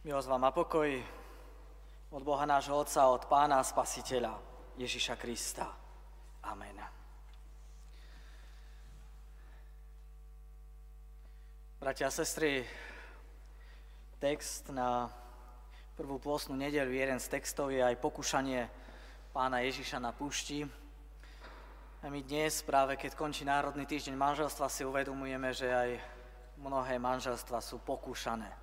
[0.00, 0.88] Milosť vám a pokoj
[2.08, 4.32] od Boha nášho Otca, od Pána a Spasiteľa
[4.80, 5.68] Ježiša Krista.
[6.40, 6.80] Amen.
[11.76, 12.64] Bratia a sestry,
[14.16, 15.12] text na
[16.00, 18.72] prvú pôstnu nedelu, jeden z textov je aj pokúšanie
[19.36, 20.64] pána Ježiša na púšti.
[22.00, 25.90] A my dnes, práve keď končí Národný týždeň manželstva, si uvedomujeme, že aj
[26.56, 28.59] mnohé manželstva sú pokúšané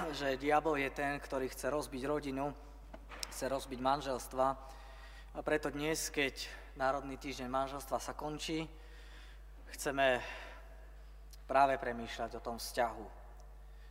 [0.20, 2.52] že diabol je ten, ktorý chce rozbiť rodinu,
[3.32, 4.46] chce rozbiť manželstva.
[5.36, 6.34] A preto dnes, keď
[6.74, 8.64] Národný týždeň manželstva sa končí,
[9.76, 10.18] chceme
[11.44, 13.06] práve premýšľať o tom vzťahu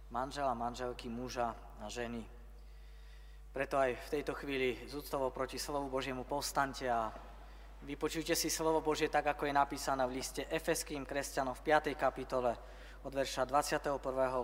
[0.09, 2.25] manžela, manželky, muža a ženy.
[3.53, 7.13] Preto aj v tejto chvíli z úctovo proti slovu Božiemu povstante a
[7.85, 11.93] vypočujte si slovo Božie tak, ako je napísané v liste Efeským kresťanom v 5.
[11.93, 12.57] kapitole
[13.03, 13.95] od verša 21.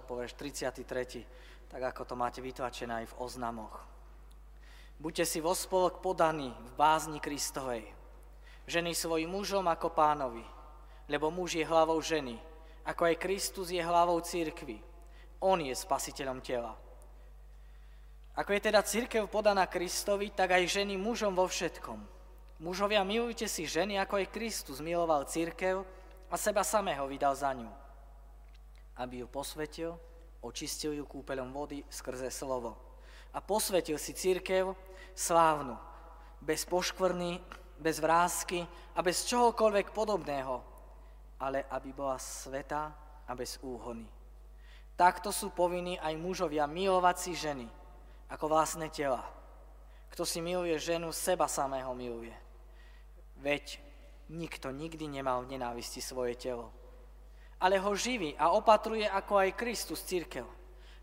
[0.06, 0.86] po verš 33
[1.70, 3.76] tak ako to máte vytlačené aj v oznamoch.
[4.96, 7.84] Buďte si vo spolok podaní v bázni Kristovej.
[8.66, 10.46] Ženy svojim mužom ako pánovi,
[11.12, 12.40] lebo muž je hlavou ženy,
[12.88, 14.80] ako aj Kristus je hlavou církvy.
[15.44, 16.74] On je spasiteľom tela.
[18.36, 22.00] Ako je teda církev podaná Kristovi, tak aj ženy mužom vo všetkom.
[22.60, 25.84] Mužovia, milujte si ženy, ako aj Kristus miloval církev
[26.32, 27.68] a seba samého vydal za ňu,
[28.96, 29.92] aby ju posvetil,
[30.46, 32.78] očistil ju kúpeľom vody skrze slovo
[33.34, 34.78] a posvetil si církev
[35.18, 35.74] slávnu,
[36.40, 37.42] bez poškvrny,
[37.82, 38.64] bez vrázky
[38.96, 40.62] a bez čohokoľvek podobného,
[41.42, 42.94] ale aby bola sveta
[43.26, 44.06] a bez úhony.
[44.96, 47.68] Takto sú povinní aj mužovia milovať si ženy
[48.32, 49.26] ako vlastné tela.
[50.14, 52.32] Kto si miluje ženu, seba samého miluje.
[53.44, 53.84] Veď
[54.32, 56.85] nikto nikdy nemal v nenávisti svoje telo
[57.60, 60.46] ale ho živí a opatruje ako aj Kristus církev,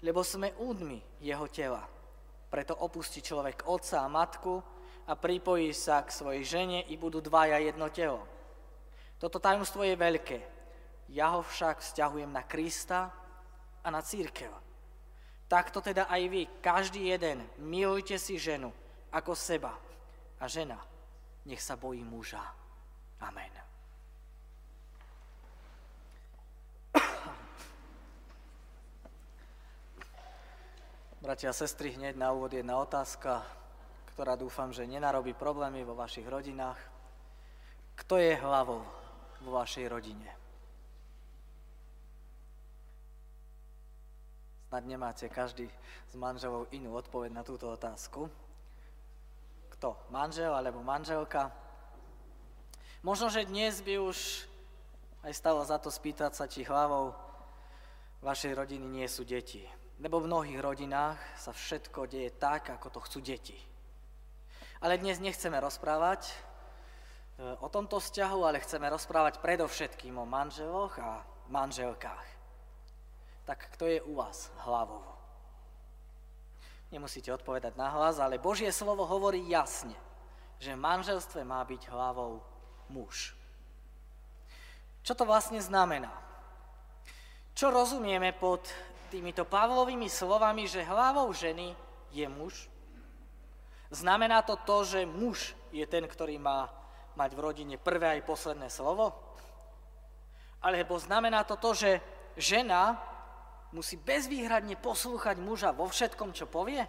[0.04, 1.82] lebo sme údmi jeho tela.
[2.52, 4.60] Preto opustí človek otca a matku
[5.08, 8.22] a pripojí sa k svojej žene i budú dvaja jedno telo.
[9.16, 10.38] Toto tajomstvo je veľké.
[11.12, 13.12] Ja ho však vzťahujem na Krista
[13.80, 14.52] a na církev.
[15.48, 18.72] Takto teda aj vy, každý jeden, milujte si ženu
[19.12, 19.76] ako seba
[20.40, 20.80] a žena
[21.46, 22.42] nech sa bojí muža.
[23.22, 23.71] Amen.
[31.22, 33.46] Bratia a sestry, hneď na úvod jedna otázka,
[34.10, 36.74] ktorá dúfam, že nenarobí problémy vo vašich rodinách.
[37.94, 38.82] Kto je hlavou
[39.46, 40.26] vo vašej rodine?
[44.66, 45.70] Snad nemáte každý
[46.10, 48.26] s manželou inú odpoveď na túto otázku.
[49.78, 49.94] Kto?
[50.10, 51.54] Manžel alebo manželka?
[53.06, 54.50] Možno, že dnes by už
[55.22, 57.14] aj stalo za to spýtať sa, či hlavou
[58.26, 59.62] vašej rodiny nie sú deti.
[60.02, 63.54] Lebo v mnohých rodinách sa všetko deje tak, ako to chcú deti.
[64.82, 66.34] Ale dnes nechceme rozprávať e,
[67.62, 71.22] o tomto vzťahu, ale chceme rozprávať predovšetkým o manželoch a
[71.54, 72.26] manželkách.
[73.46, 75.06] Tak kto je u vás hlavou?
[76.90, 79.94] Nemusíte odpovedať na hlas, ale Božie slovo hovorí jasne,
[80.58, 82.42] že v manželstve má byť hlavou
[82.90, 83.38] muž.
[85.06, 86.10] Čo to vlastne znamená?
[87.54, 88.66] Čo rozumieme pod
[89.12, 91.76] týmito Pavlovými slovami, že hlavou ženy
[92.16, 92.72] je muž?
[93.92, 96.72] Znamená to to, že muž je ten, ktorý má
[97.12, 99.12] mať v rodine prvé aj posledné slovo?
[100.64, 101.90] Alebo znamená to to, že
[102.40, 102.96] žena
[103.76, 106.80] musí bezvýhradne poslúchať muža vo všetkom, čo povie?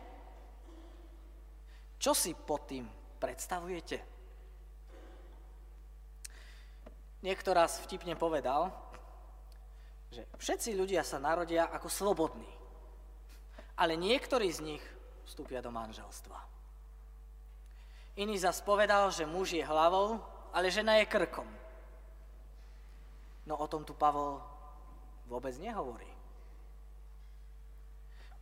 [1.99, 2.87] Čo si pod tým
[3.19, 3.99] predstavujete?
[7.23, 7.55] Niekto
[7.87, 8.71] vtipne povedal,
[10.13, 12.51] že všetci ľudia sa narodia ako slobodní,
[13.73, 14.83] ale niektorí z nich
[15.25, 16.37] vstúpia do manželstva.
[18.21, 20.21] Iný zas povedal, že muž je hlavou,
[20.53, 21.49] ale žena je krkom.
[23.49, 24.37] No o tom tu Pavol
[25.25, 26.05] vôbec nehovorí.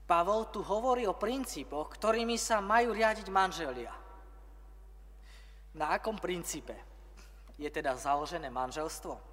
[0.04, 3.96] Pavol tu hovorí o princípoch, ktorými sa majú riadiť manželia.
[5.72, 6.76] Na akom princípe
[7.56, 9.31] je teda založené manželstvo?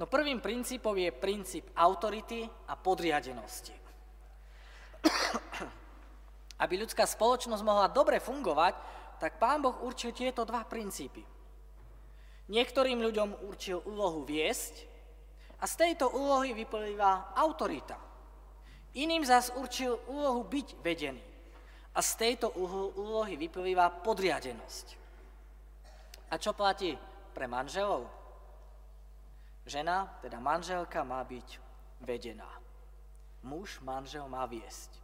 [0.00, 3.76] No prvým princípom je princíp autority a podriadenosti.
[6.64, 8.80] Aby ľudská spoločnosť mohla dobre fungovať,
[9.20, 11.20] tak pán Boh určil tieto dva princípy.
[12.48, 14.88] Niektorým ľuďom určil úlohu viesť
[15.60, 18.00] a z tejto úlohy vyplýva autorita.
[18.96, 21.20] Iným zas určil úlohu byť vedený
[21.92, 22.56] a z tejto
[22.96, 24.86] úlohy vyplýva podriadenosť.
[26.32, 26.96] A čo platí
[27.36, 28.19] pre manželov?
[29.70, 31.62] Žena, teda manželka, má byť
[32.02, 32.50] vedená.
[33.46, 34.98] muž manžel má viesť.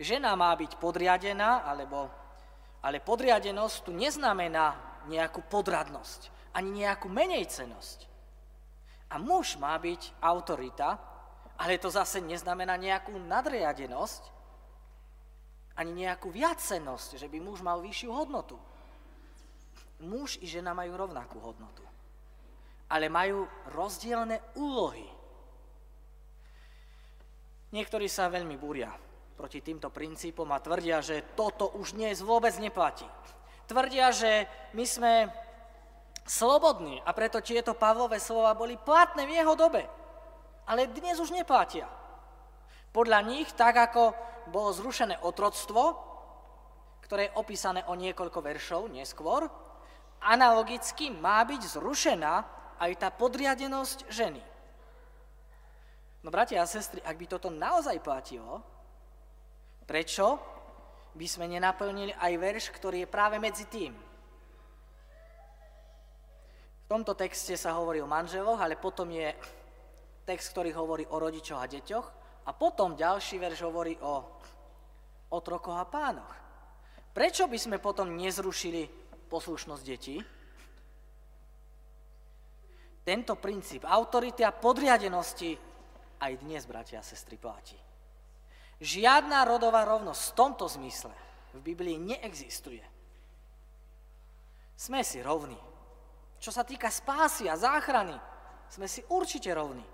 [0.00, 2.08] Žena má byť podriadená, alebo,
[2.80, 4.72] ale podriadenosť tu neznamená
[5.12, 8.08] nejakú podradnosť, ani nejakú menejcenosť.
[9.12, 10.96] A muž má byť autorita,
[11.60, 14.22] ale to zase neznamená nejakú nadriadenosť,
[15.76, 18.56] ani nejakú viacenosť, že by muž mal vyššiu hodnotu.
[20.02, 21.84] Muž i žena majú rovnakú hodnotu,
[22.88, 25.04] ale majú rozdielne úlohy.
[27.68, 28.88] Niektorí sa veľmi búria
[29.36, 33.06] proti týmto princípom a tvrdia, že toto už dnes vôbec neplatí.
[33.68, 35.12] Tvrdia, že my sme
[36.24, 39.84] slobodní a preto tieto Pavlové slova boli platné v jeho dobe.
[40.66, 41.86] Ale dnes už neplatia.
[42.90, 44.16] Podľa nich, tak ako
[44.48, 45.96] bolo zrušené otroctvo,
[47.04, 49.48] ktoré je opísané o niekoľko veršov neskôr,
[50.20, 54.42] analogicky má byť zrušená aj tá podriadenosť ženy.
[56.22, 58.58] No bratia a sestry, ak by toto naozaj platilo,
[59.86, 60.38] prečo
[61.14, 63.94] by sme nenaplnili aj verš, ktorý je práve medzi tým?
[66.84, 69.28] V tomto texte sa hovorí o manželoch, ale potom je
[70.24, 72.06] text, ktorý hovorí o rodičoch a deťoch
[72.48, 74.24] a potom ďalší verš hovorí o
[75.28, 76.32] otrokoch a pánoch.
[77.12, 78.88] Prečo by sme potom nezrušili
[79.28, 80.16] poslušnosť detí?
[83.08, 85.56] Tento princíp autority a podriadenosti
[86.20, 87.72] aj dnes, bratia a sestry, platí.
[88.84, 91.16] Žiadna rodová rovnosť v tomto zmysle
[91.56, 92.84] v Biblii neexistuje.
[94.76, 95.56] Sme si rovní.
[96.36, 98.12] Čo sa týka spásy a záchrany,
[98.68, 99.88] sme si určite rovní.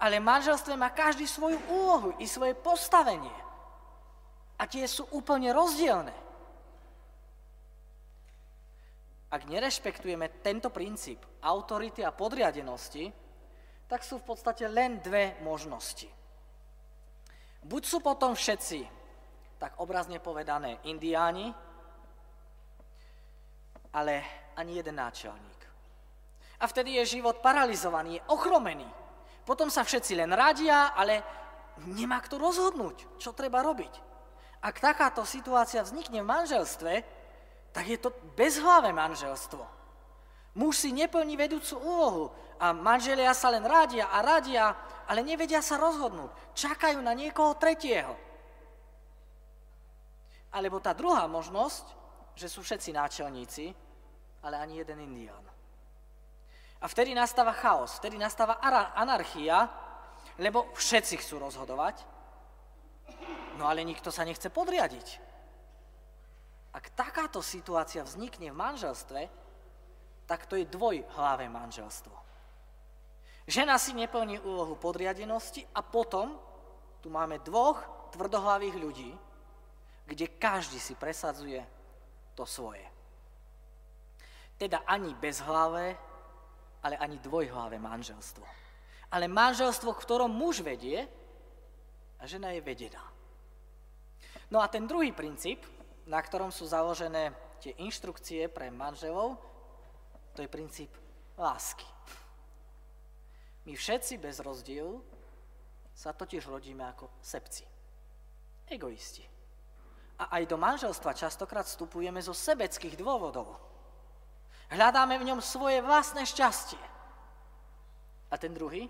[0.00, 3.36] Ale manželstve má každý svoju úlohu i svoje postavenie.
[4.56, 6.16] A tie sú úplne rozdielne.
[9.26, 13.10] Ak nerešpektujeme tento princíp autority a podriadenosti,
[13.86, 16.06] tak sú v podstate len dve možnosti.
[17.66, 18.86] Buď sú potom všetci,
[19.58, 21.50] tak obrazne povedané, indiáni,
[23.90, 24.22] ale
[24.54, 25.60] ani jeden náčelník.
[26.62, 28.86] A vtedy je život paralizovaný, je ochromený.
[29.42, 31.22] Potom sa všetci len radia, ale
[31.90, 33.92] nemá kto rozhodnúť, čo treba robiť.
[34.62, 36.92] Ak takáto situácia vznikne v manželstve,
[37.76, 39.60] tak je to bezhlavé manželstvo.
[40.56, 42.24] Muž si neplní vedúcu úlohu
[42.56, 44.72] a manželia sa len radia a radia,
[45.04, 46.56] ale nevedia sa rozhodnúť.
[46.56, 48.16] Čakajú na niekoho tretieho.
[50.56, 51.84] Alebo tá druhá možnosť,
[52.32, 53.76] že sú všetci náčelníci,
[54.40, 55.44] ale ani jeden indián.
[56.80, 58.56] A vtedy nastáva chaos, vtedy nastáva
[58.96, 59.68] anarchia,
[60.40, 62.00] lebo všetci chcú rozhodovať,
[63.60, 65.25] no ale nikto sa nechce podriadiť.
[66.76, 69.20] Ak takáto situácia vznikne v manželstve,
[70.28, 72.12] tak to je dvojhlavé manželstvo.
[73.48, 76.36] Žena si neplní úlohu podriadenosti a potom
[77.00, 79.12] tu máme dvoch tvrdohlavých ľudí,
[80.04, 81.64] kde každý si presadzuje
[82.36, 82.84] to svoje.
[84.60, 85.96] Teda ani bezhlavé,
[86.82, 88.44] ale ani dvojhlavé manželstvo.
[89.16, 91.08] Ale manželstvo, v ktorom muž vedie
[92.20, 93.02] a žena je vedená.
[94.50, 95.75] No a ten druhý princíp,
[96.06, 99.36] na ktorom sú založené tie inštrukcie pre manželov,
[100.38, 100.92] to je princíp
[101.34, 101.86] lásky.
[103.66, 105.02] My všetci bez rozdielu
[105.90, 107.66] sa totiž rodíme ako sebci,
[108.70, 109.26] egoisti.
[110.16, 113.58] A aj do manželstva častokrát vstupujeme zo sebeckých dôvodov.
[114.70, 116.80] Hľadáme v ňom svoje vlastné šťastie.
[118.30, 118.88] A ten druhý?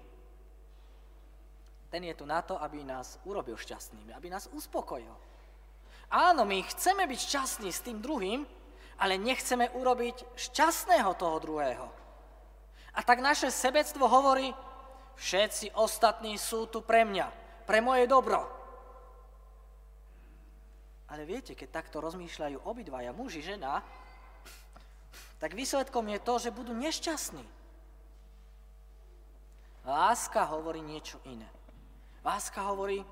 [1.90, 5.12] Ten je tu na to, aby nás urobil šťastnými, aby nás uspokojil.
[6.10, 8.46] Áno, my chceme byť šťastní s tým druhým,
[8.96, 11.86] ale nechceme urobiť šťastného toho druhého.
[12.96, 14.54] A tak naše sebectvo hovorí,
[15.20, 17.28] všetci ostatní sú tu pre mňa,
[17.68, 18.40] pre moje dobro.
[21.12, 23.84] Ale viete, keď takto rozmýšľajú obidvaja, muži, žena,
[25.36, 27.44] tak výsledkom je to, že budú nešťastní.
[29.86, 31.46] Láska hovorí niečo iné.
[32.26, 33.06] Láska hovorí,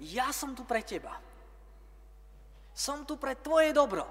[0.00, 1.14] ja som tu pre teba.
[2.80, 4.08] Som tu pre tvoje dobro.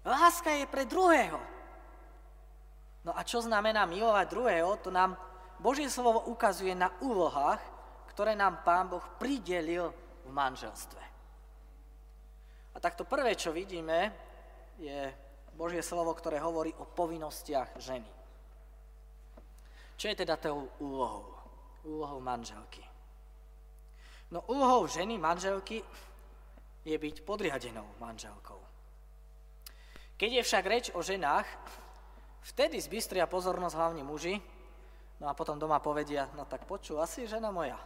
[0.00, 1.36] Láska je pre druhého.
[3.04, 5.12] No a čo znamená milovať druhého, to nám
[5.60, 7.60] Božie slovo ukazuje na úlohách,
[8.16, 9.92] ktoré nám Pán Boh pridelil
[10.24, 11.04] v manželstve.
[12.72, 14.08] A takto prvé, čo vidíme,
[14.80, 15.12] je
[15.52, 18.08] Božie slovo, ktoré hovorí o povinnostiach ženy.
[20.00, 21.36] Čo je teda tou úlohou?
[21.84, 22.80] Úlohou manželky.
[24.32, 25.84] No úlohou ženy, manželky,
[26.84, 28.60] je byť podriadenou manželkou.
[30.16, 31.48] Keď je však reč o ženách,
[32.52, 34.36] vtedy zbystria pozornosť hlavne muži,
[35.20, 37.80] no a potom doma povedia, no tak počú, asi žena moja.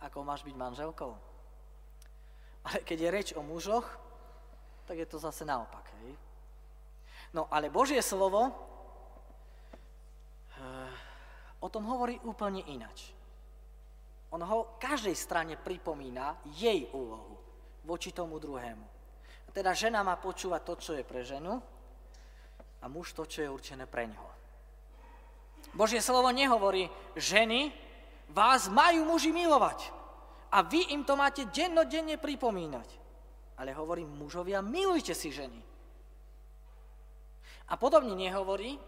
[0.00, 1.12] ako máš byť manželkou.
[2.64, 3.84] Ale keď je reč o mužoch,
[4.88, 5.84] tak je to zase naopak.
[6.00, 6.16] Hej?
[7.36, 8.48] No ale Božie slovo
[10.56, 10.92] eh,
[11.60, 13.12] o tom hovorí úplne inač.
[14.32, 17.39] On ho každej strane pripomína jej úlohu
[17.84, 18.86] voči tomu druhému.
[19.46, 21.58] A teda žena má počúvať to, čo je pre ženu
[22.80, 24.30] a muž to, čo je určené pre ňoho.
[25.74, 27.70] Božie slovo nehovorí, ženy,
[28.30, 29.92] vás majú muži milovať
[30.50, 33.00] a vy im to máte dennodenne pripomínať
[33.60, 35.60] ale hovorí mužovia, milujte si ženy.
[37.68, 38.80] A podobne nehovorí,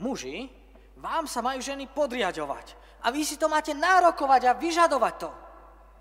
[0.00, 0.48] muži,
[0.96, 2.72] vám sa majú ženy podriadovať
[3.04, 5.30] a vy si to máte nárokovať a vyžadovať to.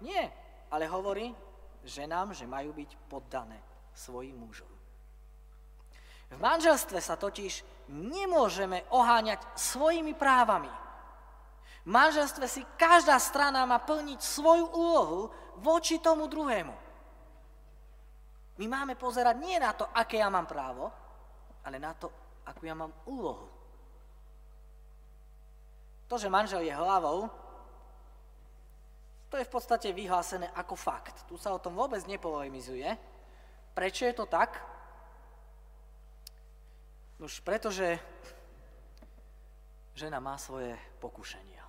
[0.08, 0.24] Nie,
[0.72, 1.36] ale hovorí
[1.86, 3.62] ženám, že majú byť poddané
[3.94, 4.70] svojim mužom.
[6.34, 7.62] V manželstve sa totiž
[7.94, 10.72] nemôžeme oháňať svojimi právami.
[11.86, 15.30] V manželstve si každá strana má plniť svoju úlohu
[15.62, 16.74] voči tomu druhému.
[18.58, 20.90] My máme pozerať nie na to, aké ja mám právo,
[21.62, 22.10] ale na to,
[22.48, 23.46] akú ja mám úlohu.
[26.10, 27.30] To, že manžel je hlavou,
[29.30, 31.26] to je v podstate vyhlásené ako fakt.
[31.26, 32.88] Tu sa o tom vôbec nepolemizuje.
[33.76, 34.62] Prečo je to tak?
[37.20, 38.00] Už pretože
[39.96, 41.64] žena má svoje pokušenia.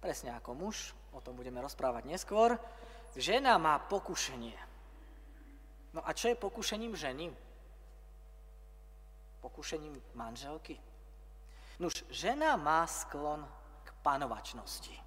[0.00, 2.58] Presne ako muž, o tom budeme rozprávať neskôr.
[3.16, 4.54] Žena má pokušenie.
[5.96, 7.32] No a čo je pokušením ženy?
[9.40, 10.76] Pokušením manželky?
[11.78, 13.44] Nuž, žena má sklon
[13.84, 15.05] k panovačnosti.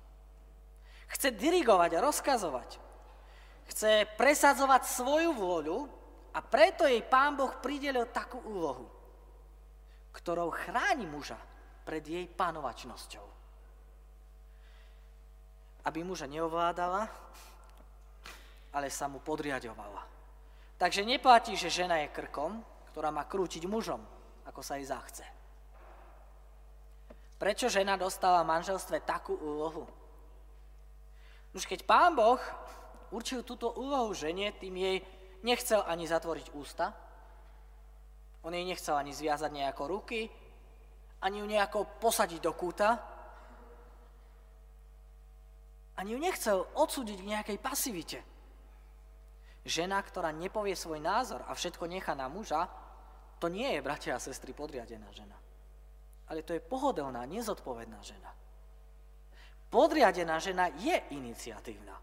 [1.09, 2.69] Chce dirigovať a rozkazovať.
[3.69, 5.77] Chce presadzovať svoju vôľu
[6.33, 8.85] a preto jej pán Boh pridelil takú úlohu,
[10.13, 11.37] ktorou chráni muža
[11.85, 13.25] pred jej panovačnosťou.
[15.85, 17.09] Aby muža neovládala,
[18.73, 20.05] ale sa mu podriadovala.
[20.77, 22.61] Takže neplatí, že žena je krkom,
[22.93, 23.99] ktorá má krútiť mužom,
[24.45, 25.25] ako sa jej zachce.
[27.39, 29.98] Prečo žena dostáva v manželstve takú úlohu?
[31.53, 32.41] Už keď pán Boh
[33.09, 34.97] určil túto úlohu žene, tým jej
[35.41, 36.93] nechcel ani zatvoriť ústa,
[38.45, 40.29] on jej nechcel ani zviazať nejako ruky,
[41.21, 42.95] ani ju nejako posadiť do kúta,
[45.99, 48.19] ani ju nechcel odsúdiť k nejakej pasivite.
[49.67, 52.71] Žena, ktorá nepovie svoj názor a všetko nechá na muža,
[53.43, 55.35] to nie je, bratia a sestry, podriadená žena.
[56.31, 58.31] Ale to je pohodlná, nezodpovedná žena.
[59.69, 61.93] Podriadená žena je iniciatívna.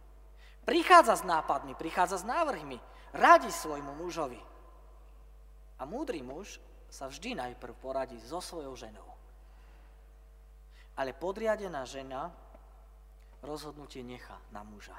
[0.63, 2.79] Prichádza s nápadmi, prichádza s návrhmi,
[3.15, 4.39] radí svojmu mužovi.
[5.79, 9.07] A múdry muž sa vždy najprv poradí so svojou ženou.
[10.97, 12.31] Ale podriadená žena
[13.43, 14.97] rozhodnutie nechá na muža.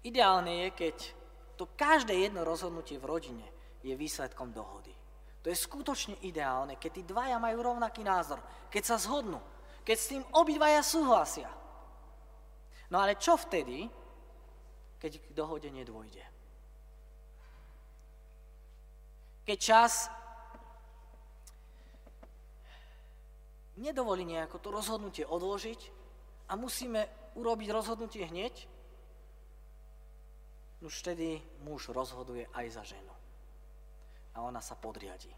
[0.00, 0.96] Ideálne je, keď
[1.60, 3.46] to každé jedno rozhodnutie v rodine
[3.84, 4.94] je výsledkom dohody.
[5.44, 8.40] To je skutočne ideálne, keď tí dvaja majú rovnaký názor,
[8.72, 9.40] keď sa zhodnú,
[9.90, 11.50] keď s tým obidvaja súhlasia.
[12.94, 13.90] No ale čo vtedy,
[15.02, 16.22] keď k dohode nedôjde?
[19.42, 20.06] Keď čas
[23.82, 25.80] nedovolí nejako to rozhodnutie odložiť
[26.46, 28.70] a musíme urobiť rozhodnutie hneď,
[30.86, 33.14] už vtedy muž rozhoduje aj za ženu.
[34.38, 35.34] A ona sa podriadí.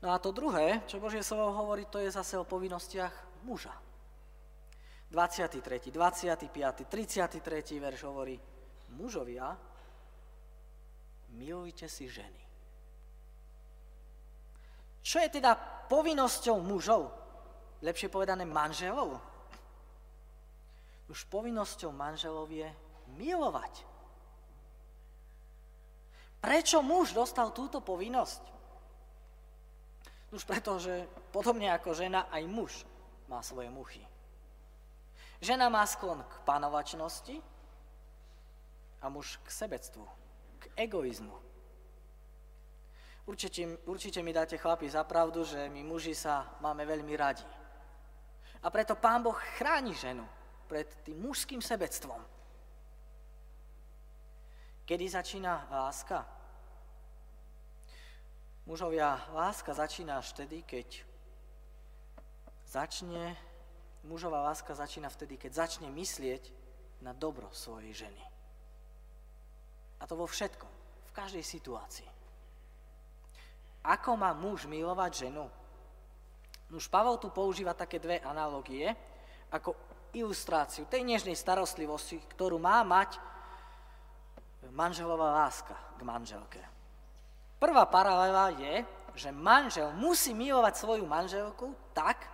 [0.00, 3.72] No a to druhé, čo Božie slovo hovorí, to je zase o povinnostiach muža.
[5.12, 7.82] 23., 25., 33.
[7.82, 8.40] verš hovorí,
[8.96, 9.52] mužovia,
[11.36, 12.42] milujte si ženy.
[15.04, 15.56] Čo je teda
[15.88, 17.10] povinnosťou mužov?
[17.80, 19.20] Lepšie povedané manželov?
[21.08, 22.68] Už povinnosťou manželov je
[23.18, 23.84] milovať.
[26.40, 28.59] Prečo muž dostal túto povinnosť?
[30.30, 32.72] Už preto, že podobne ako žena, aj muž
[33.26, 34.02] má svoje muchy.
[35.42, 37.42] Žena má sklon k panovačnosti
[39.02, 40.04] a muž k sebectvu,
[40.60, 41.34] k egoizmu.
[43.26, 47.46] Určite, určite mi dáte chlapi za pravdu, že my muži sa máme veľmi radi.
[48.62, 50.26] A preto pán Boh chráni ženu
[50.68, 52.20] pred tým mužským sebectvom.
[54.84, 56.39] Kedy začína láska?
[58.70, 61.02] Mužovia, láska začína až vtedy, keď
[62.70, 63.34] začne,
[64.06, 66.54] mužová láska začína vtedy, keď začne myslieť
[67.02, 68.22] na dobro svojej ženy.
[69.98, 70.70] A to vo všetkom,
[71.02, 72.06] v každej situácii.
[73.90, 75.50] Ako má muž milovať ženu?
[76.70, 78.86] Už Pavel tu používa také dve analogie,
[79.50, 79.74] ako
[80.14, 83.18] ilustráciu tej nežnej starostlivosti, ktorú má mať
[84.70, 86.62] manželová láska k manželke.
[87.60, 92.24] Prvá paralela je, že manžel musí milovať svoju manželku tak,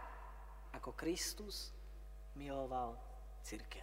[0.71, 1.75] ako Kristus
[2.38, 2.95] miloval
[3.42, 3.83] církev.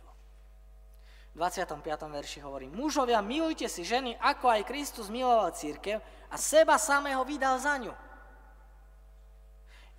[1.34, 1.84] V 25.
[1.84, 6.00] verši hovorí, mužovia, milujte si ženy, ako aj Kristus miloval církev
[6.32, 7.92] a seba samého vydal za ňu.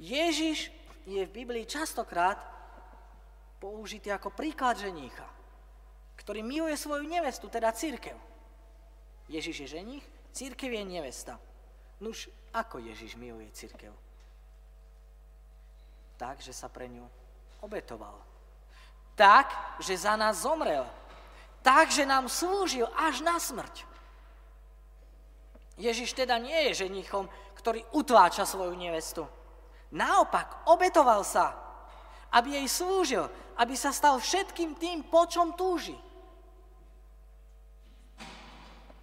[0.00, 0.72] Ježiš
[1.04, 2.40] je v Biblii častokrát
[3.60, 5.26] použitý ako príklad ženícha,
[6.16, 8.16] ktorý miluje svoju nevestu, teda církev.
[9.28, 11.38] Ježiš je ženích, církev je nevesta.
[12.02, 13.94] Nuž, ako Ježiš miluje církev?
[16.18, 17.06] Tak, že sa pre ňu
[17.62, 18.18] obetoval.
[19.14, 20.82] Tak, že za nás zomrel.
[21.62, 23.86] Tak, že nám slúžil až na smrť.
[25.74, 27.26] Ježiš teda nie je ženichom,
[27.58, 29.26] ktorý utláča svoju nevestu.
[29.94, 31.54] Naopak, obetoval sa,
[32.34, 33.24] aby jej slúžil,
[33.58, 35.94] aby sa stal všetkým tým, po čom túži.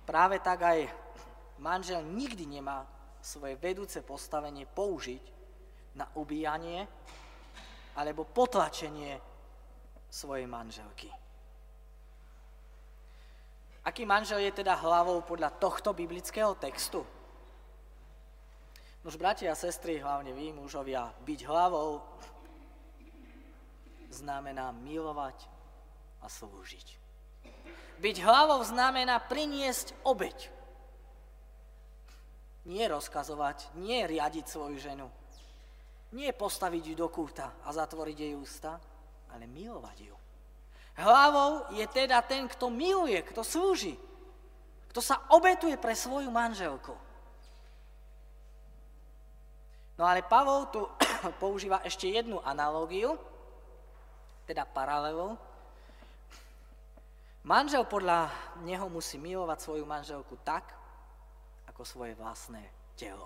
[0.03, 1.00] Práve tak aj
[1.61, 2.83] manžel nikdy nemá
[3.21, 5.23] svoje vedúce postavenie použiť
[5.95, 6.89] na ubíjanie
[7.93, 9.21] alebo potlačenie
[10.09, 11.07] svojej manželky.
[13.81, 17.01] Aký manžel je teda hlavou podľa tohto biblického textu?
[19.01, 22.05] Nož, bratia a sestry, hlavne vy, mužovia, byť hlavou
[24.13, 25.49] znamená milovať
[26.21, 27.01] a slúžiť.
[27.97, 30.60] Byť hlavou znamená priniesť obeď.
[32.65, 35.07] Nie rozkazovať, nie riadiť svoju ženu.
[36.11, 38.77] Nie postaviť ju do kúta a zatvoriť jej ústa,
[39.31, 40.15] ale milovať ju.
[40.99, 43.95] Hlavou je teda ten, kto miluje, kto slúži,
[44.91, 46.91] kto sa obetuje pre svoju manželku.
[49.95, 50.83] No ale Pavol tu
[51.41, 53.15] používa ešte jednu analógiu,
[54.49, 55.39] teda paralelu.
[57.47, 58.29] Manžel podľa
[58.67, 60.80] neho musí milovať svoju manželku tak,
[61.81, 62.61] ako svoje vlastné
[62.93, 63.25] telo.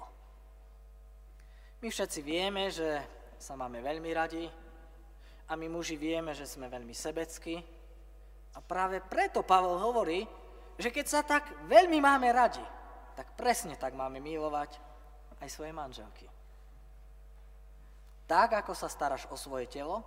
[1.84, 3.04] My všetci vieme, že
[3.36, 4.48] sa máme veľmi radi
[5.52, 7.60] a my muži vieme, že sme veľmi sebeckí.
[8.56, 10.24] A práve preto Pavel hovorí,
[10.80, 12.64] že keď sa tak veľmi máme radi,
[13.20, 14.80] tak presne tak máme milovať
[15.44, 16.24] aj svoje manželky.
[18.24, 20.00] Tak, ako sa staráš o svoje telo,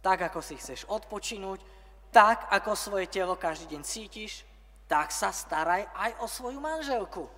[0.00, 1.60] tak, ako si chceš odpočinúť,
[2.08, 4.48] tak, ako svoje telo každý deň cítiš,
[4.90, 7.30] tak sa staraj aj o svoju manželku.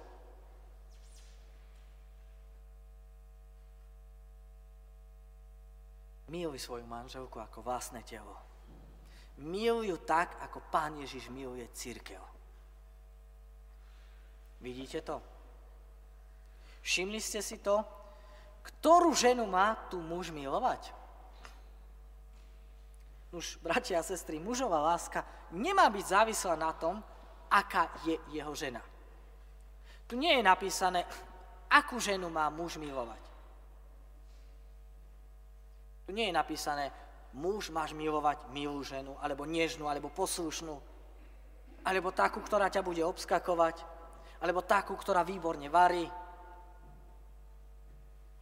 [6.33, 8.41] Miluj svoju manželku ako vlastné telo.
[9.37, 12.25] Miluj ju tak, ako Pán Ježiš miluje církev.
[14.65, 15.21] Vidíte to?
[16.81, 17.85] Všimli ste si to?
[18.65, 20.89] Ktorú ženu má tu muž milovať?
[23.37, 25.21] Už, bratia a sestry, mužová láska
[25.53, 27.05] nemá byť závislá na tom,
[27.53, 28.81] aká je jeho žena.
[30.09, 31.05] Tu nie je napísané,
[31.69, 33.21] akú ženu má muž milovať.
[36.09, 36.89] Tu nie je napísané,
[37.37, 40.77] muž máš milovať milú ženu, alebo nežnú, alebo poslušnú,
[41.85, 43.81] alebo takú, ktorá ťa bude obskakovať,
[44.43, 46.05] alebo takú, ktorá výborne varí.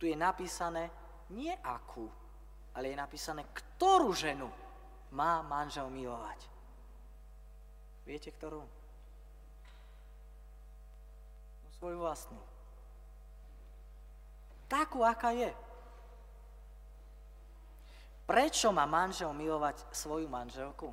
[0.00, 0.88] Tu je napísané
[1.30, 2.08] nie akú,
[2.74, 4.48] ale je napísané, ktorú ženu
[5.12, 6.40] má manžel milovať.
[8.08, 8.79] Viete, ktorú?
[11.80, 12.36] Svoju vlastnú.
[14.68, 15.48] Takú, aká je.
[18.28, 20.92] Prečo má manžel milovať svoju manželku?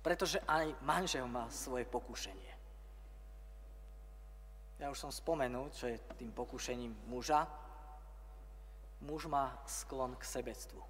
[0.00, 2.54] Pretože aj manžel má svoje pokušenie.
[4.78, 7.50] Ja už som spomenul, čo je tým pokušením muža.
[9.02, 10.80] Muž má sklon k sebectvu,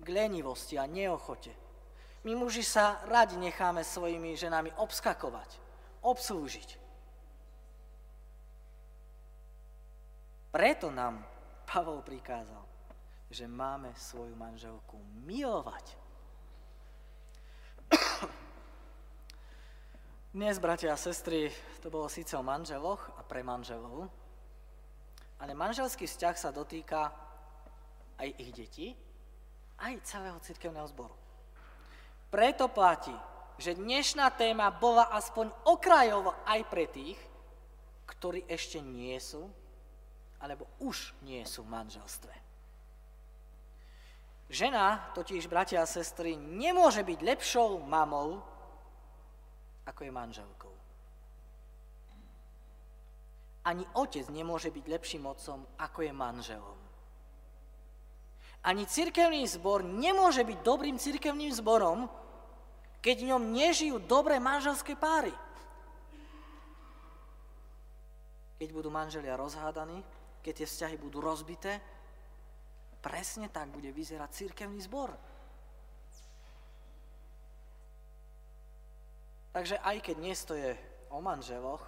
[0.00, 1.52] k lenivosti a neochote.
[2.24, 5.60] My muži sa radi necháme svojimi ženami obskakovať,
[6.02, 6.87] obslúžiť.
[10.48, 11.20] Preto nám
[11.68, 12.64] Pavol prikázal,
[13.28, 14.96] že máme svoju manželku
[15.28, 15.92] milovať.
[20.32, 21.52] Dnes, bratia a sestry,
[21.84, 24.08] to bolo síce o manželoch a pre manželov,
[25.36, 27.12] ale manželský vzťah sa dotýka
[28.16, 28.96] aj ich detí,
[29.84, 31.12] aj celého cirkevného zboru.
[32.32, 33.12] Preto platí,
[33.60, 37.20] že dnešná téma bola aspoň okrajovo aj pre tých,
[38.08, 39.52] ktorí ešte nie sú
[40.38, 42.34] alebo už nie sú v manželstve.
[44.48, 48.40] Žena, totiž bratia a sestry, nemôže byť lepšou mamou,
[49.84, 50.74] ako je manželkou.
[53.68, 56.78] Ani otec nemôže byť lepším otcom, ako je manželom.
[58.64, 62.08] Ani cirkevný zbor nemôže byť dobrým cirkevným zborom,
[63.04, 65.30] keď v ňom nežijú dobré manželské páry.
[68.58, 70.02] Keď budú manželia rozhádaní,
[70.42, 71.80] keď tie vzťahy budú rozbité,
[72.98, 75.14] presne tak bude vyzerať cirkevný zbor.
[79.52, 80.76] Takže aj keď dnes to je
[81.10, 81.82] o manželoch,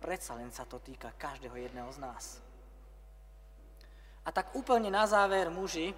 [0.00, 2.24] predsa len sa to týka každého jedného z nás.
[4.26, 5.94] A tak úplne na záver, muži,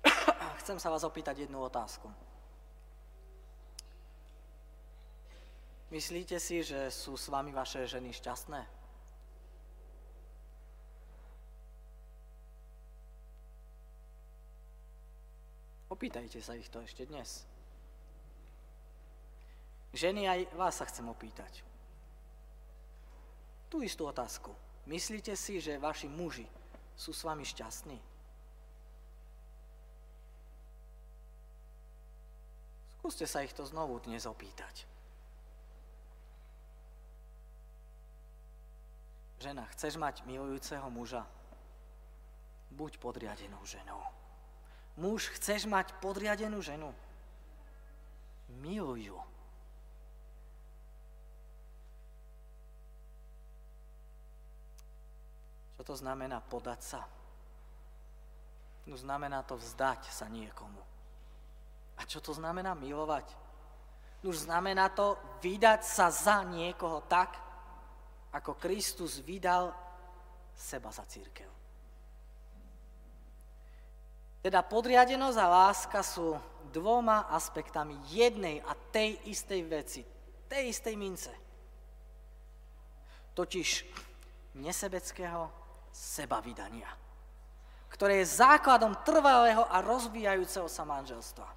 [0.64, 2.08] chcem sa vás opýtať jednu otázku.
[5.90, 8.79] Myslíte si, že sú s vami vaše ženy šťastné?
[16.00, 17.44] Opýtajte sa ich to ešte dnes.
[19.92, 21.60] Ženy, aj vás sa chcem opýtať.
[23.68, 24.48] Tú istú otázku.
[24.88, 26.48] Myslíte si, že vaši muži
[26.96, 28.00] sú s vami šťastní?
[32.96, 34.88] Skúste sa ich to znovu dnes opýtať.
[39.44, 41.28] Žena, chceš mať milujúceho muža?
[42.72, 44.00] Buď podriadenou ženou.
[45.00, 46.92] Muž, chceš mať podriadenú ženu?
[48.60, 49.18] Miluj ju.
[55.80, 57.00] Čo to znamená podať sa?
[58.84, 60.84] No znamená to vzdať sa niekomu.
[61.96, 63.32] A čo to znamená milovať?
[64.20, 67.40] No znamená to vydať sa za niekoho tak,
[68.36, 69.72] ako Kristus vydal
[70.52, 71.59] seba za církev.
[74.40, 76.32] Teda podriadenosť a láska sú
[76.72, 80.02] dvoma aspektami jednej a tej istej veci,
[80.48, 81.32] tej istej mince.
[83.36, 83.84] Totiž
[84.56, 85.52] nesebeckého
[85.92, 86.88] sebavydania,
[87.92, 91.48] ktoré je základom trvalého a rozvíjajúceho sa manželstva.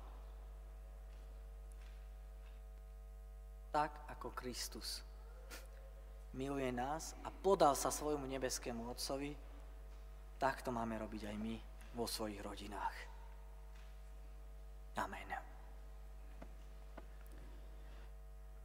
[3.73, 5.01] Tak ako Kristus
[6.35, 9.33] miluje nás a podal sa svojmu nebeskému Otcovi,
[10.37, 12.95] tak to máme robiť aj my vo svojich rodinách.
[14.97, 15.29] Amen.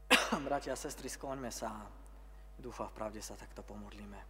[0.48, 1.88] Bratia a sestry, skloňme sa a
[2.60, 4.20] dúfa v pravde sa takto pomodlíme.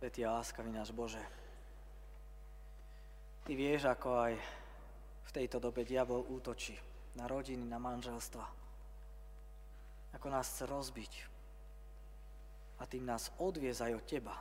[0.00, 1.20] Svetý a láskavý náš Bože,
[3.44, 4.34] Ty vieš, ako aj
[5.26, 6.76] v tejto dobe diabol útočí
[7.18, 8.46] na rodiny, na manželstva.
[10.14, 11.12] Ako nás chce rozbiť
[12.78, 14.36] a tým nás odviez aj od Teba.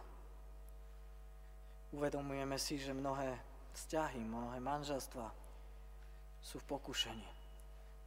[1.90, 3.34] Uvedomujeme si, že mnohé
[3.74, 5.26] vzťahy, mnohé manželstva
[6.42, 7.30] sú v pokušení.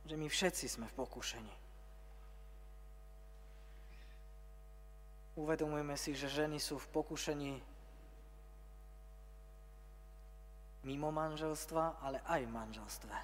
[0.07, 1.55] Že my všetci sme v pokušení.
[5.33, 7.53] Uvedomujeme si, že ženy sú v pokušení
[10.85, 13.17] mimo manželstva, ale aj v manželstve.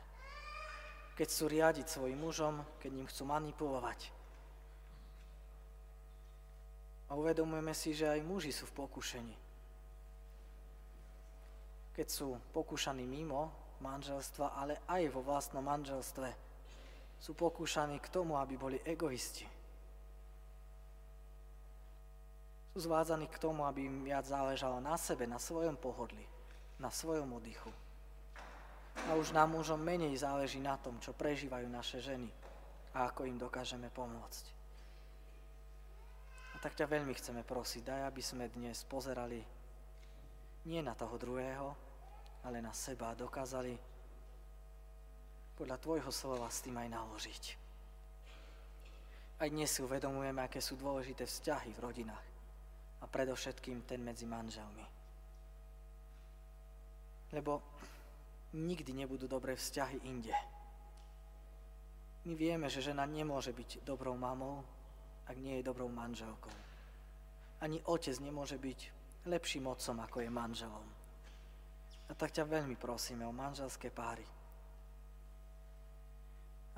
[1.18, 4.00] Keď chcú riadiť svojim mužom, keď ním chcú manipulovať.
[7.10, 9.47] A uvedomujeme si, že aj muži sú v pokušení.
[11.98, 13.50] Keď sú pokúšaní mimo
[13.82, 16.30] manželstva, ale aj vo vlastnom manželstve,
[17.18, 19.58] sú pokúšaní k tomu, aby boli egoisti
[22.78, 26.22] sú zvádzaní k tomu, aby im viac záležalo na sebe, na svojom pohodli,
[26.78, 27.74] na svojom oddychu.
[29.10, 32.30] A už nám mužom menej záleží na tom, čo prežívajú naše ženy
[32.94, 34.44] a ako im dokážeme pomôcť.
[36.54, 39.42] A tak ťa veľmi chceme prosiť, daj, aby sme dnes pozerali
[40.62, 41.74] nie na toho druhého,
[42.48, 43.76] ale na seba a dokázali
[45.52, 47.44] podľa Tvojho slova s tým aj naložiť.
[49.38, 52.26] Aj dnes si uvedomujeme, aké sú dôležité vzťahy v rodinách
[52.98, 54.86] a predovšetkým ten medzi manželmi.
[57.36, 57.60] Lebo
[58.56, 60.32] nikdy nebudú dobré vzťahy inde.
[62.24, 64.64] My vieme, že žena nemôže byť dobrou mamou,
[65.28, 66.56] ak nie je dobrou manželkou.
[67.60, 68.80] Ani otec nemôže byť
[69.28, 70.97] lepším otcom, ako je manželom.
[72.08, 74.24] A tak ťa veľmi prosíme o manželské páry.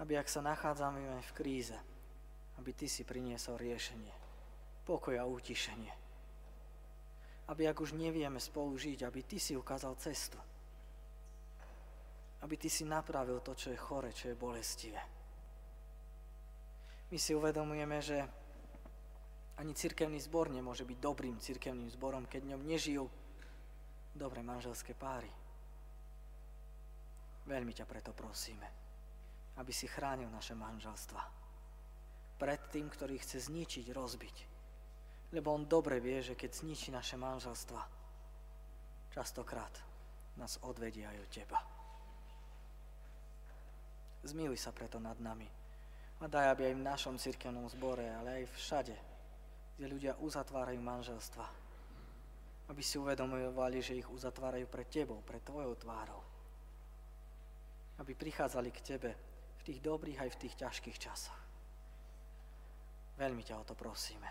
[0.02, 1.76] Aby ak sa nachádzame v kríze,
[2.58, 4.12] aby ty si priniesol riešenie,
[4.84, 6.00] pokoj a utišenie
[7.50, 10.38] aby ak už nevieme spolu žiť, aby Ty si ukázal cestu.
[12.46, 15.02] Aby Ty si napravil to, čo je chore, čo je bolestivé.
[17.10, 18.22] My si uvedomujeme, že
[19.58, 23.10] ani cirkevný zbor nemôže byť dobrým cirkevným zborom, keď ňom nežijú
[24.14, 25.30] dobré manželské páry.
[27.46, 28.68] Veľmi ťa preto prosíme,
[29.58, 31.22] aby si chránil naše manželstva
[32.40, 34.50] pred tým, ktorý chce zničiť, rozbiť
[35.30, 37.80] lebo on dobre vie, že keď zničí naše manželstva,
[39.14, 39.70] častokrát
[40.34, 41.60] nás odvedia aj od Teba.
[44.26, 45.46] Zmiluj sa preto nad nami
[46.20, 48.96] a daj, aby aj v našom cirkevnom zbore, ale aj všade,
[49.78, 51.46] kde ľudia uzatvárajú manželstva,
[52.70, 56.22] aby si uvedomovali, že ich uzatvárajú pred Tebou, pred Tvojou tvárou.
[57.98, 59.10] Aby prichádzali k Tebe
[59.58, 61.40] v tých dobrých aj v tých ťažkých časoch.
[63.18, 64.30] Veľmi ťa o to prosíme.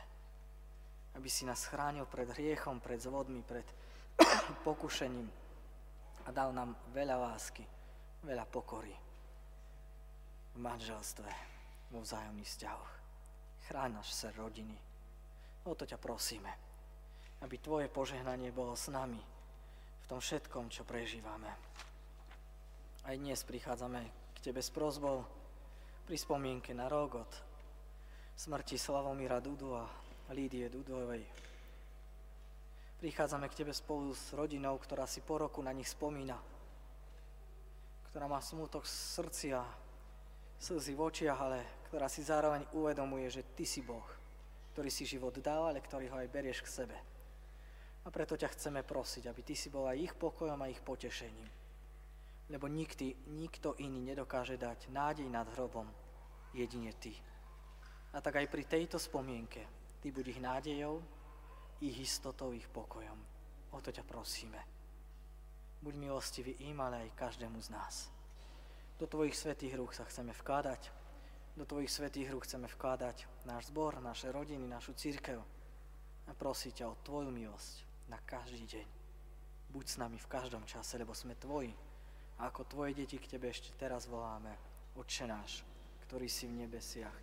[1.20, 3.68] Aby si nás chránil pred hriechom, pred zvodmi, pred
[4.68, 5.28] pokušením
[6.26, 7.68] a dal nám veľa lásky,
[8.24, 8.96] veľa pokory
[10.56, 11.30] v manželstve,
[11.92, 12.92] vo vzájomných vzťahoch.
[13.70, 14.78] Chráň náš ser rodiny.
[15.68, 16.69] O to ťa prosíme,
[17.40, 19.20] aby Tvoje požehnanie bolo s nami
[20.04, 21.48] v tom všetkom, čo prežívame.
[23.08, 24.02] Aj dnes prichádzame
[24.36, 25.24] k Tebe s prozbou
[26.04, 27.32] pri spomienke na Rogot,
[28.36, 29.88] smrti Slavomíra Dudu a
[30.36, 31.24] Lídie Dudovej.
[33.00, 36.36] Prichádzame k Tebe spolu s rodinou, ktorá si po roku na nich spomína,
[38.12, 39.64] ktorá má smútok v srdci a
[40.60, 44.04] slzy v očiach, ale ktorá si zároveň uvedomuje, že Ty si Boh,
[44.76, 46.98] ktorý si život dal, ale ktorý ho aj berieš k sebe.
[48.06, 51.50] A preto ťa chceme prosiť, aby Ty si bol aj ich pokojom a ich potešením.
[52.50, 55.86] Lebo nikdy, nikto iný nedokáže dať nádej nad hrobom,
[56.56, 57.12] jedine Ty.
[58.16, 59.68] A tak aj pri tejto spomienke
[60.00, 61.04] Ty buď ich nádejou,
[61.84, 63.20] ich istotou, ich pokojom.
[63.76, 64.58] O to ťa prosíme.
[65.84, 68.08] Buď milostivý im, ale aj každému z nás.
[68.96, 70.92] Do Tvojich svetých rúk sa chceme vkladať.
[71.60, 75.44] Do Tvojich svetých rúk chceme vkladať náš zbor, naše rodiny, našu církev.
[76.28, 78.88] A prosí ťa o Tvoju milosť na každý deň.
[79.70, 81.72] Buď s nami v každom čase, lebo sme Tvoji.
[82.42, 84.58] A ako Tvoje deti k Tebe ešte teraz voláme.
[84.98, 85.62] Otče náš,
[86.10, 87.16] ktorý si v nebesiach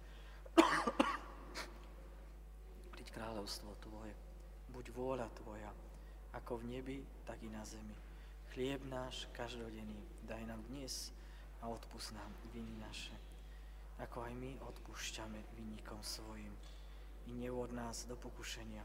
[3.16, 4.12] kráľovstvo Tvoje.
[4.68, 5.72] Buď vôľa Tvoja,
[6.36, 7.96] ako v nebi, tak i na zemi.
[8.52, 9.96] Chlieb náš každodenný
[10.28, 11.16] daj nám dnes
[11.64, 13.16] a odpust nám viny naše,
[14.04, 16.52] ako aj my odpúšťame vinníkom svojim.
[17.26, 18.84] I neuvod nás do pokušenia,